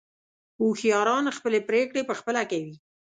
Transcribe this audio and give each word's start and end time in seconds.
هوښیاران 0.59 1.25
خپلې 1.37 1.59
پرېکړې 1.69 2.01
په 2.09 2.13
خپله 2.19 2.41
کوي. 2.51 2.75